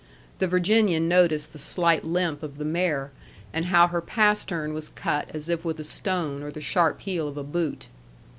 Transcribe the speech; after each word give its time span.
The 0.39 0.47
Virginian 0.47 1.07
noticed 1.07 1.53
the 1.53 1.59
slight 1.59 2.03
limp 2.03 2.41
of 2.41 2.57
the 2.57 2.65
mare, 2.65 3.11
and 3.53 3.65
how 3.65 3.85
her 3.89 4.01
pastern 4.01 4.73
was 4.73 4.89
cut 4.89 5.29
as 5.31 5.47
if 5.47 5.63
with 5.63 5.79
a 5.79 5.83
stone 5.83 6.41
or 6.41 6.49
the 6.49 6.59
sharp 6.59 7.01
heel 7.01 7.27
of 7.27 7.37
a 7.37 7.43
boot. 7.43 7.87